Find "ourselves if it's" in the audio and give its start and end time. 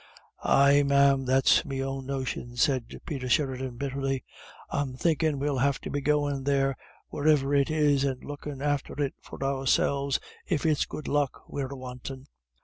9.43-10.87